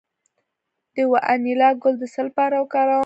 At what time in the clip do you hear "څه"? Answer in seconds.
2.13-2.19